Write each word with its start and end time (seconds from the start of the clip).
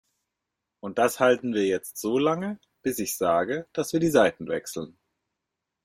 Und 0.79 0.97
das 0.97 1.19
halten 1.19 1.53
wir 1.53 1.67
jetzt 1.67 1.95
so 1.97 2.17
lange, 2.17 2.59
bis 2.81 2.97
ich 2.97 3.15
sage, 3.17 3.67
dass 3.71 3.93
wir 3.93 3.99
die 3.99 4.09
Seiten 4.09 4.47
wechseln. 4.47 4.97